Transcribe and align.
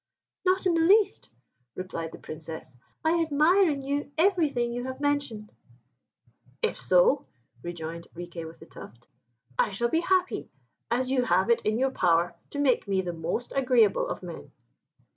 "Not 0.43 0.65
in 0.65 0.73
the 0.73 0.81
least," 0.81 1.29
replied 1.75 2.11
the 2.11 2.17
Princess; 2.17 2.75
"I 3.05 3.21
admire 3.21 3.69
in 3.69 3.83
you 3.83 4.11
everything 4.17 4.73
you 4.73 4.85
have 4.85 4.99
mentioned." 4.99 5.51
"If 6.63 6.75
so," 6.75 7.27
rejoined 7.61 8.07
Riquet 8.15 8.45
with 8.47 8.57
the 8.57 8.65
Tuft, 8.65 9.05
"I 9.59 9.69
shall 9.69 9.89
be 9.89 9.99
happy, 9.99 10.49
as 10.89 11.11
you 11.11 11.25
have 11.25 11.51
it 11.51 11.61
in 11.61 11.77
your 11.77 11.91
power 11.91 12.33
to 12.49 12.57
make 12.57 12.87
me 12.87 13.01
the 13.03 13.13
most 13.13 13.53
agreeable 13.55 14.07
of 14.07 14.23
men." 14.23 14.51